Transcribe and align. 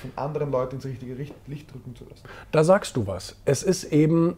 von 0.00 0.10
anderen 0.16 0.50
Leuten 0.50 0.76
ins 0.76 0.84
richtige 0.84 1.14
Licht 1.14 1.72
drücken 1.72 1.94
zu 1.96 2.04
lassen. 2.04 2.22
Da 2.52 2.64
sagst 2.64 2.96
du 2.96 3.06
was. 3.06 3.36
Es 3.44 3.62
ist 3.62 3.84
eben 3.84 4.36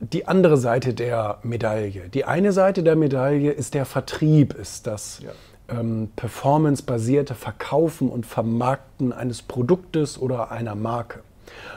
die 0.00 0.26
andere 0.26 0.56
Seite 0.56 0.94
der 0.94 1.38
Medaille. 1.42 2.08
Die 2.08 2.24
eine 2.24 2.52
Seite 2.52 2.82
der 2.82 2.96
Medaille 2.96 3.52
ist 3.52 3.74
der 3.74 3.84
Vertrieb, 3.84 4.54
ist 4.54 4.86
das 4.86 5.20
ja. 5.22 5.78
ähm, 5.78 6.10
performancebasierte 6.16 7.34
Verkaufen 7.34 8.08
und 8.08 8.26
Vermarkten 8.26 9.12
eines 9.12 9.42
Produktes 9.42 10.18
oder 10.18 10.50
einer 10.50 10.74
Marke. 10.74 11.20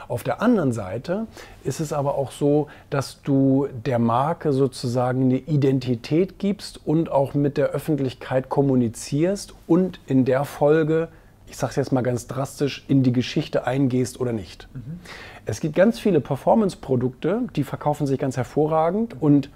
Auf 0.08 0.22
der 0.22 0.40
anderen 0.40 0.72
Seite 0.72 1.26
ist 1.64 1.80
es 1.80 1.92
aber 1.92 2.14
auch 2.14 2.32
so, 2.32 2.68
dass 2.90 3.22
du 3.22 3.68
der 3.86 3.98
Marke 3.98 4.52
sozusagen 4.52 5.24
eine 5.24 5.38
Identität 5.38 6.38
gibst 6.38 6.80
und 6.86 7.10
auch 7.10 7.34
mit 7.34 7.56
der 7.56 7.68
Öffentlichkeit 7.68 8.48
kommunizierst 8.48 9.54
und 9.66 10.00
in 10.06 10.24
der 10.24 10.44
Folge, 10.44 11.08
ich 11.48 11.56
sage 11.56 11.70
es 11.70 11.76
jetzt 11.76 11.92
mal 11.92 12.02
ganz 12.02 12.26
drastisch, 12.26 12.84
in 12.88 13.02
die 13.02 13.12
Geschichte 13.12 13.66
eingehst 13.66 14.20
oder 14.20 14.32
nicht. 14.32 14.68
Mhm. 14.74 15.00
Es 15.46 15.60
gibt 15.60 15.74
ganz 15.74 15.98
viele 15.98 16.20
Performance-Produkte, 16.20 17.42
die 17.56 17.64
verkaufen 17.64 18.06
sich 18.06 18.18
ganz 18.18 18.36
hervorragend 18.36 19.20
und 19.20 19.50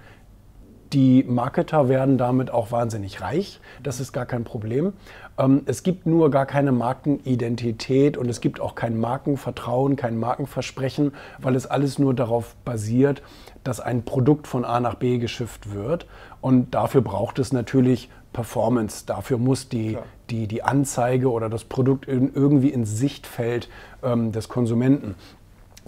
die 0.93 1.23
Marketer 1.23 1.89
werden 1.89 2.19
damit 2.19 2.51
auch 2.51 2.71
wahnsinnig 2.71 3.21
reich. 3.21 3.59
Das 3.81 3.99
ist 3.99 4.13
gar 4.13 4.27
kein 4.27 4.43
Problem. 4.43 4.93
Ähm, 5.39 5.63
es 5.65 5.81
gibt 5.81 6.05
nur 6.05 6.29
gar 6.29 6.45
keine 6.45 6.71
Markenidentität 6.71 8.15
und 8.15 8.29
es 8.29 8.41
gibt 8.41 8.59
auch 8.59 8.75
kein 8.75 8.99
Markenvertrauen, 8.99 9.95
kein 9.95 10.19
Markenversprechen, 10.19 11.13
weil 11.39 11.55
es 11.55 11.65
alles 11.65 11.97
nur 11.97 12.13
darauf 12.13 12.55
basiert, 12.63 13.23
dass 13.63 13.79
ein 13.79 14.03
Produkt 14.03 14.45
von 14.45 14.65
A 14.65 14.79
nach 14.79 14.95
B 14.95 15.17
geschifft 15.17 15.73
wird. 15.73 16.05
Und 16.41 16.75
dafür 16.75 17.01
braucht 17.01 17.39
es 17.39 17.53
natürlich 17.53 18.09
Performance. 18.33 19.05
Dafür 19.05 19.37
muss 19.37 19.69
die, 19.69 19.97
die, 20.29 20.47
die 20.47 20.63
Anzeige 20.63 21.31
oder 21.31 21.49
das 21.49 21.63
Produkt 21.63 22.07
irgendwie 22.07 22.69
ins 22.69 22.97
Sichtfeld 22.97 23.69
ähm, 24.03 24.31
des 24.31 24.49
Konsumenten 24.49 25.15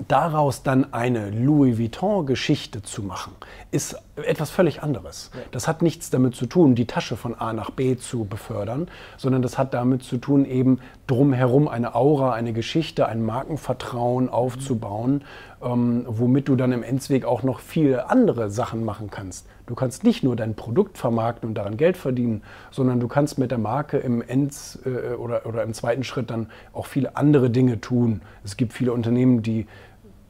daraus 0.08 0.64
dann 0.64 0.94
eine 0.94 1.30
Louis 1.30 1.78
Vuitton-Geschichte 1.78 2.84
zu 2.84 3.02
machen, 3.02 3.34
ist 3.72 3.96
etwas 4.16 4.52
völlig 4.52 4.84
anderes. 4.84 5.32
Ja. 5.34 5.42
Das 5.52 5.68
hat 5.68 5.82
nichts 5.82 6.10
damit 6.10 6.36
zu 6.36 6.46
tun, 6.46 6.76
die 6.76 6.86
Tasche 6.86 7.16
von 7.16 7.36
A 7.36 7.54
nach 7.54 7.70
B 7.70 7.96
zu 7.96 8.26
befördern, 8.26 8.90
sondern 9.18 9.42
das 9.42 9.58
hat 9.58 9.74
damit 9.74 10.04
zu 10.04 10.18
tun, 10.18 10.46
eben 10.46 10.80
drumherum 11.08 11.68
eine 11.68 11.96
Aura, 11.96 12.34
eine 12.34 12.52
Geschichte, 12.52 13.08
ein 13.08 13.24
Markenvertrauen 13.24 14.30
aufzubauen, 14.30 15.14
mhm. 15.14 15.24
Ähm, 15.66 16.06
womit 16.08 16.48
du 16.48 16.56
dann 16.56 16.72
im 16.72 16.84
Endzweg 16.84 17.26
auch 17.26 17.44
noch 17.44 17.60
viele 17.60 18.10
andere 18.10 18.50
Sachen 18.50 18.86
machen 18.86 19.10
kannst. 19.10 19.48
Du 19.66 19.74
kannst 19.76 20.04
nicht 20.04 20.24
nur 20.24 20.36
dein 20.36 20.54
Produkt 20.54 20.98
vermarkten 20.98 21.50
und 21.50 21.56
daran 21.56 21.76
Geld 21.76 21.98
verdienen, 21.98 22.44
sondern 22.72 23.00
du 23.00 23.08
kannst 23.08 23.40
mit 23.40 23.52
der 23.52 23.58
Marke 23.58 23.98
im 23.98 24.22
Ends 24.22 24.80
äh, 24.86 25.16
oder, 25.16 25.46
oder 25.46 25.64
im 25.64 25.74
zweiten 25.74 26.04
Schritt 26.04 26.30
dann 26.30 26.48
auch 26.72 26.86
viele 26.86 27.18
andere 27.18 27.50
Dinge 27.50 27.82
tun. 27.82 28.22
Es 28.44 28.58
gibt 28.58 28.74
viele 28.74 28.94
Unternehmen, 28.94 29.42
die 29.42 29.66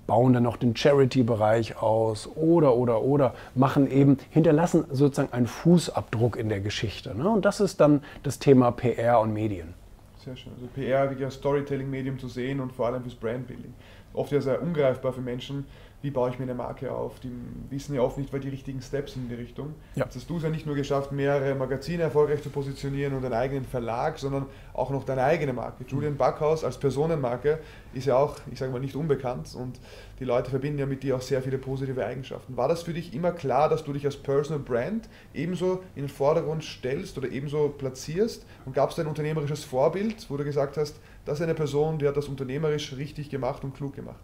bauen 0.08 0.34
dann 0.34 0.44
noch 0.44 0.58
den 0.58 0.76
Charity-Bereich 0.76 1.82
aus 1.82 2.30
oder, 2.36 2.76
oder, 2.76 3.02
oder, 3.02 3.34
machen 3.56 3.90
eben, 3.90 4.18
hinterlassen 4.30 4.86
sozusagen 4.92 5.34
einen 5.34 5.48
Fußabdruck 5.48 6.38
in 6.38 6.48
der 6.48 6.62
Geschichte. 6.62 7.16
Ne? 7.16 7.28
Und 7.28 7.44
das 7.44 7.60
ist 7.60 7.82
dann 7.82 8.04
das 8.24 8.40
Thema 8.40 8.72
PR 8.72 9.20
und 9.20 9.34
Medien. 9.34 9.74
Sehr 10.18 10.36
schön. 10.36 10.54
Also 10.54 10.68
PR 10.68 11.10
wirklich 11.10 11.26
als 11.26 11.36
Storytelling-Medium 11.36 12.20
zu 12.20 12.28
sehen 12.28 12.60
und 12.60 12.72
vor 12.72 12.88
allem 12.88 13.04
fürs 13.04 13.16
Brandbuilding. 13.16 13.74
Oft 14.14 14.32
ja 14.32 14.42
sehr 14.42 14.62
ungreifbar 14.62 15.14
für 15.14 15.22
Menschen, 15.22 15.66
wie 16.02 16.12
baue 16.12 16.30
ich 16.30 16.38
mir 16.38 16.44
eine 16.44 16.54
Marke 16.54 16.92
auf. 16.92 17.20
Die 17.20 17.32
wissen 17.70 17.96
ja 17.96 18.02
oft 18.02 18.18
nicht, 18.18 18.32
weil 18.32 18.40
die 18.40 18.50
richtigen 18.50 18.82
Steps 18.82 19.16
in 19.16 19.28
die 19.28 19.36
Richtung. 19.36 19.74
Ja. 19.96 20.04
Jetzt 20.06 20.16
hast 20.16 20.30
du 20.30 20.38
es 20.38 20.44
ja 20.44 20.50
nicht 20.50 20.66
nur 20.66 20.76
geschafft, 20.76 21.12
mehrere 21.12 21.56
Magazine 21.56 22.04
erfolgreich 22.04 22.44
zu 22.44 22.50
positionieren 22.50 23.14
und 23.14 23.26
einen 23.26 23.34
eigenen 23.34 23.66
Verlag, 23.66 24.20
sondern 24.20 24.46
auch 24.74 24.92
noch 24.92 25.04
deine 25.04 25.24
eigene 25.24 25.54
Marke. 25.54 25.84
Julian 25.88 26.18
Backhaus 26.18 26.64
als 26.64 26.78
Personenmarke 26.78 27.60
ist 27.94 28.06
ja 28.06 28.18
auch, 28.18 28.38
ich 28.52 28.60
sage 28.60 28.72
mal, 28.72 28.80
nicht 28.80 28.96
unbekannt 28.96 29.56
und 29.56 29.80
die 30.20 30.26
Leute 30.26 30.50
verbinden 30.50 30.80
ja 30.80 30.86
mit 30.86 31.04
dir 31.04 31.16
auch 31.16 31.22
sehr 31.22 31.42
viele 31.42 31.58
positive 31.58 32.06
Eigenschaften. 32.06 32.56
War 32.56 32.68
das 32.68 32.84
für 32.84 32.94
dich 32.94 33.14
immer 33.14 33.32
klar, 33.32 33.68
dass 33.68 33.84
du 33.84 33.92
dich 33.92 34.06
als 34.06 34.16
Personal 34.16 34.62
Brand 34.64 35.10
ebenso 35.34 35.84
in 35.96 36.04
den 36.04 36.10
Vordergrund 36.10 36.64
stellst 36.64 37.18
oder 37.18 37.30
ebenso 37.30 37.70
platzierst? 37.70 38.46
Und 38.66 38.74
gab 38.74 38.92
es 38.92 39.00
ein 39.00 39.08
unternehmerisches 39.08 39.64
Vorbild, 39.64 40.30
wo 40.30 40.38
du 40.38 40.44
gesagt 40.44 40.78
hast, 40.78 41.00
das 41.26 41.40
ist 41.40 41.44
eine 41.44 41.56
Person, 41.56 41.98
die 41.98 42.08
hat 42.08 42.16
das 42.18 42.28
unternehmerisch 42.28 42.96
richtig 42.98 43.30
gemacht 43.30 43.64
und 43.64 43.76
klug 43.76 43.96
gemacht? 43.96 44.18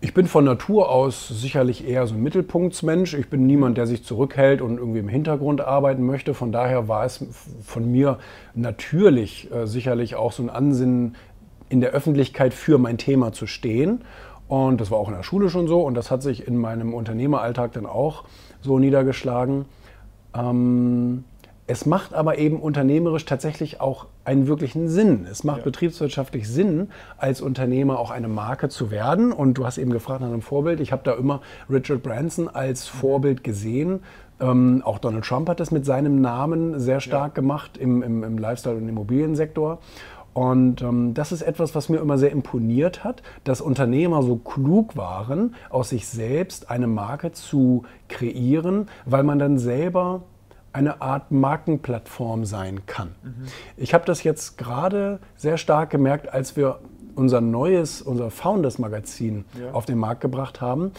Ich 0.00 0.12
bin 0.12 0.26
von 0.26 0.44
Natur 0.44 0.90
aus 0.90 1.28
sicherlich 1.28 1.88
eher 1.88 2.06
so 2.06 2.14
ein 2.14 2.22
Mittelpunktsmensch. 2.22 3.14
Ich 3.14 3.30
bin 3.30 3.46
niemand, 3.46 3.78
der 3.78 3.86
sich 3.86 4.04
zurückhält 4.04 4.60
und 4.60 4.76
irgendwie 4.76 4.98
im 4.98 5.08
Hintergrund 5.08 5.62
arbeiten 5.62 6.04
möchte. 6.04 6.34
Von 6.34 6.52
daher 6.52 6.88
war 6.88 7.04
es 7.06 7.24
von 7.62 7.90
mir 7.90 8.18
natürlich 8.54 9.50
äh, 9.50 9.66
sicherlich 9.66 10.16
auch 10.16 10.32
so 10.32 10.42
ein 10.42 10.50
Ansinnen, 10.50 11.16
in 11.70 11.80
der 11.80 11.90
Öffentlichkeit 11.90 12.52
für 12.52 12.76
mein 12.78 12.98
Thema 12.98 13.32
zu 13.32 13.46
stehen. 13.46 14.02
Und 14.46 14.80
das 14.80 14.90
war 14.90 14.98
auch 14.98 15.08
in 15.08 15.14
der 15.14 15.22
Schule 15.22 15.48
schon 15.48 15.66
so 15.66 15.82
und 15.82 15.94
das 15.94 16.10
hat 16.10 16.22
sich 16.22 16.46
in 16.46 16.58
meinem 16.58 16.92
Unternehmeralltag 16.92 17.72
dann 17.72 17.86
auch 17.86 18.24
so 18.60 18.78
niedergeschlagen. 18.78 19.64
Ähm, 20.34 21.24
es 21.66 21.86
macht 21.86 22.14
aber 22.14 22.38
eben 22.38 22.60
unternehmerisch 22.60 23.24
tatsächlich 23.24 23.80
auch 23.80 24.06
einen 24.24 24.46
wirklichen 24.46 24.88
Sinn. 24.88 25.26
Es 25.30 25.44
macht 25.44 25.58
ja. 25.58 25.64
betriebswirtschaftlich 25.64 26.48
Sinn, 26.48 26.88
als 27.16 27.40
Unternehmer 27.40 27.98
auch 27.98 28.10
eine 28.10 28.28
Marke 28.28 28.68
zu 28.68 28.90
werden. 28.90 29.32
Und 29.32 29.54
du 29.54 29.64
hast 29.64 29.78
eben 29.78 29.90
gefragt 29.92 30.20
nach 30.20 30.28
einem 30.28 30.42
Vorbild. 30.42 30.80
Ich 30.80 30.92
habe 30.92 31.02
da 31.04 31.12
immer 31.12 31.40
Richard 31.70 32.02
Branson 32.02 32.48
als. 32.48 32.84
Vorbild 32.94 33.44
gesehen. 33.44 34.00
Ähm, 34.40 34.82
auch 34.84 34.98
Donald 34.98 35.24
Trump 35.24 35.48
hat 35.48 35.60
das 35.60 35.70
mit 35.70 35.84
seinem 35.84 36.20
Namen 36.20 36.78
sehr 36.78 37.00
stark 37.00 37.32
ja. 37.32 37.40
gemacht 37.40 37.76
im, 37.76 38.02
im, 38.02 38.22
im 38.24 38.38
Lifestyle- 38.38 38.76
und 38.76 38.88
Immobiliensektor. 38.88 39.78
Und 40.32 40.82
ähm, 40.82 41.14
das 41.14 41.30
ist 41.30 41.42
etwas, 41.42 41.74
was 41.76 41.88
mir 41.88 41.98
immer 41.98 42.18
sehr 42.18 42.32
imponiert 42.32 43.04
hat, 43.04 43.22
dass 43.44 43.60
Unternehmer 43.60 44.22
so 44.22 44.36
klug 44.36 44.96
waren, 44.96 45.54
aus 45.70 45.90
sich 45.90 46.08
selbst 46.08 46.70
eine 46.70 46.88
Marke 46.88 47.32
zu 47.32 47.84
kreieren, 48.08 48.88
weil 49.06 49.22
man 49.22 49.38
dann 49.38 49.58
selber 49.58 50.22
eine 50.74 51.00
Art 51.00 51.30
Markenplattform 51.30 52.44
sein 52.44 52.84
kann. 52.86 53.14
Mhm. 53.22 53.46
Ich 53.76 53.94
habe 53.94 54.04
das 54.04 54.24
jetzt 54.24 54.58
gerade 54.58 55.20
sehr 55.36 55.56
stark 55.56 55.90
gemerkt, 55.90 56.32
als 56.32 56.56
wir 56.56 56.80
unser 57.14 57.40
neues, 57.40 58.02
unser 58.02 58.30
Founders-Magazin 58.30 59.44
ja. 59.60 59.70
auf 59.70 59.86
den 59.86 59.98
Markt 59.98 60.20
gebracht 60.20 60.60
haben. 60.60 60.92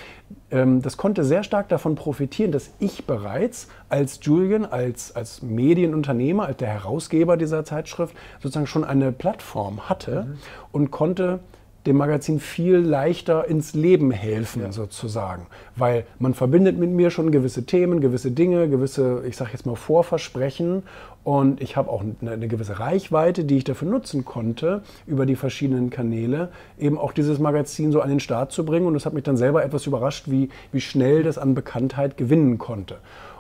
Ähm, 0.49 0.81
das 0.81 0.95
konnte 0.95 1.25
sehr 1.25 1.43
stark 1.43 1.67
davon 1.67 1.95
profitieren, 1.95 2.53
dass 2.53 2.71
ich 2.79 3.05
bereits 3.05 3.67
als 3.89 4.19
Julian, 4.21 4.65
als, 4.65 5.13
als 5.15 5.41
Medienunternehmer, 5.41 6.45
als 6.45 6.57
der 6.57 6.69
Herausgeber 6.69 7.35
dieser 7.35 7.65
Zeitschrift 7.65 8.15
sozusagen 8.41 8.67
schon 8.67 8.85
eine 8.85 9.11
Plattform 9.11 9.89
hatte 9.89 10.23
mhm. 10.23 10.37
und 10.71 10.91
konnte 10.91 11.39
dem 11.85 11.97
Magazin 11.97 12.39
viel 12.39 12.77
leichter 12.77 13.47
ins 13.47 13.73
Leben 13.73 14.11
helfen, 14.11 14.63
ja. 14.63 14.71
sozusagen. 14.71 15.45
Weil 15.75 16.05
man 16.19 16.33
verbindet 16.33 16.77
mit 16.77 16.89
mir 16.89 17.11
schon 17.11 17.31
gewisse 17.31 17.65
Themen, 17.65 18.01
gewisse 18.01 18.31
Dinge, 18.31 18.67
gewisse, 18.69 19.23
ich 19.27 19.37
sage 19.37 19.51
jetzt 19.53 19.65
mal, 19.65 19.75
Vorversprechen. 19.75 20.83
Und 21.23 21.61
ich 21.61 21.75
habe 21.75 21.89
auch 21.89 22.01
eine, 22.01 22.31
eine, 22.31 22.47
gewisse 22.47 22.79
Reichweite, 22.79 23.45
die 23.45 23.57
ich 23.57 23.63
dafür 23.63 23.87
nutzen 23.87 24.25
konnte, 24.25 24.83
über 25.07 25.25
die 25.25 25.35
verschiedenen 25.35 25.89
Kanäle, 25.89 26.49
eben 26.79 26.97
auch 26.97 27.11
dieses 27.11 27.39
Magazin 27.39 27.91
so 27.91 28.01
an 28.01 28.09
den 28.09 28.19
Start 28.19 28.51
zu 28.51 28.65
bringen. 28.65 28.87
Und 28.87 28.95
es 28.95 29.05
hat 29.05 29.13
mich 29.13 29.23
dann 29.23 29.37
selber 29.37 29.63
etwas 29.63 29.85
überrascht, 29.85 30.25
wie, 30.27 30.49
wie 30.71 30.81
schnell 30.81 31.23
das 31.23 31.37
an 31.37 31.55
Bekanntheit 31.55 32.17
gewinnen 32.17 32.57
konnte. 32.57 32.97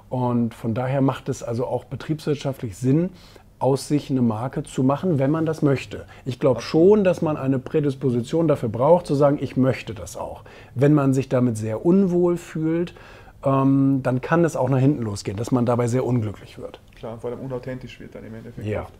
Und 0.09 0.53
von 0.53 0.73
daher 0.73 1.01
macht 1.01 1.29
es 1.29 1.41
also 1.41 1.65
auch 1.65 1.85
betriebswirtschaftlich 1.85 2.77
Sinn, 2.77 3.09
aus 3.65 3.87
sich 3.87 4.11
eine 4.11 4.21
Marke 4.21 4.61
zu 4.61 4.83
machen, 4.83 5.17
wenn 5.17 5.31
man 5.31 5.47
das 5.47 5.63
möchte. 5.63 6.05
Ich 6.23 6.39
glaube 6.39 6.61
schon, 6.61 7.03
dass 7.03 7.23
man 7.23 7.35
eine 7.35 7.57
Prädisposition 7.57 8.47
dafür 8.47 8.69
braucht, 8.69 9.07
zu 9.07 9.15
sagen, 9.15 9.39
ich 9.41 9.57
möchte 9.57 9.95
das 9.95 10.17
auch. 10.17 10.43
Wenn 10.75 10.93
man 10.93 11.15
sich 11.15 11.29
damit 11.29 11.57
sehr 11.57 11.83
unwohl 11.83 12.37
fühlt, 12.37 12.93
ähm, 13.43 14.01
dann 14.03 14.21
kann 14.21 14.45
es 14.45 14.55
auch 14.55 14.69
nach 14.69 14.77
hinten 14.77 15.01
losgehen, 15.01 15.35
dass 15.35 15.49
man 15.49 15.65
dabei 15.65 15.87
sehr 15.87 16.05
unglücklich 16.05 16.59
wird. 16.59 16.79
Klar, 16.95 17.17
vor 17.17 17.31
allem 17.31 17.39
unauthentisch 17.39 17.99
wird 17.99 18.13
dann 18.13 18.23
im 18.23 18.35
Endeffekt. 18.35 18.67
Ja. 18.67 18.83
Oft. 18.83 18.93